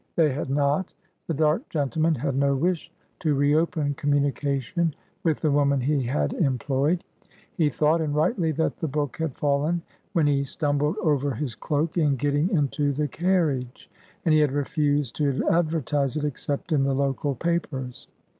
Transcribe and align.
They 0.15 0.31
had 0.31 0.49
not. 0.49 0.95
The 1.27 1.35
dark 1.35 1.69
gentleman 1.69 2.15
had 2.15 2.35
no 2.35 2.55
wish 2.55 2.91
to 3.19 3.35
reopen 3.35 3.93
communication 3.93 4.95
with 5.23 5.41
the 5.41 5.51
woman 5.51 5.79
he 5.79 6.01
had 6.01 6.33
employed. 6.33 7.03
He 7.53 7.69
thought 7.69 8.01
(and 8.01 8.15
rightly) 8.15 8.51
that 8.53 8.77
the 8.77 8.87
book 8.87 9.17
had 9.17 9.37
fallen 9.37 9.83
when 10.13 10.25
he 10.25 10.43
stumbled 10.43 10.95
over 11.03 11.35
his 11.35 11.53
cloak 11.53 11.99
in 11.99 12.15
getting 12.15 12.49
into 12.49 12.91
the 12.93 13.07
carriage, 13.07 13.91
and 14.25 14.33
he 14.33 14.39
had 14.39 14.53
refused 14.53 15.15
to 15.17 15.47
advertise 15.51 16.17
it 16.17 16.23
except 16.25 16.71
in 16.71 16.81
the 16.83 16.95
local 16.95 17.35
papers. 17.35 18.07